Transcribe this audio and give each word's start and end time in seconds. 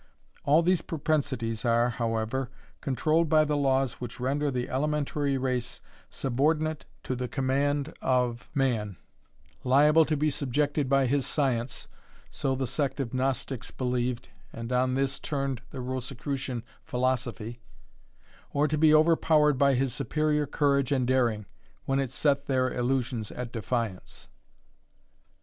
All 0.45 0.63
these 0.63 0.81
propensities 0.81 1.63
are, 1.63 1.89
however, 1.89 2.49
controlled 2.81 3.29
by 3.29 3.45
the 3.45 3.55
laws 3.55 4.01
which 4.01 4.19
render 4.19 4.49
the 4.49 4.67
elementary 4.67 5.37
race 5.37 5.79
subordinate 6.09 6.87
to 7.03 7.15
the 7.15 7.27
command 7.27 7.93
of 8.01 8.49
man 8.55 8.97
liable 9.63 10.03
to 10.05 10.17
be 10.17 10.31
subjected 10.31 10.89
by 10.89 11.05
his 11.05 11.27
science, 11.27 11.87
(so 12.31 12.55
the 12.55 12.65
sect 12.65 12.99
of 12.99 13.13
Gnostics 13.13 13.69
believed, 13.69 14.29
and 14.51 14.73
on 14.73 14.95
this 14.95 15.19
turned 15.19 15.61
the 15.69 15.81
Rosicrucian 15.81 16.63
philosophy,) 16.83 17.61
or 18.49 18.67
to 18.67 18.79
be 18.79 18.95
overpowered 18.95 19.59
by 19.59 19.75
his 19.75 19.93
superior 19.93 20.47
courage 20.47 20.91
and 20.91 21.05
daring, 21.05 21.45
when 21.85 21.99
it 21.99 22.09
set 22.11 22.47
their 22.47 22.71
illusions 22.71 23.31
at 23.33 23.51
defiance. 23.51 24.29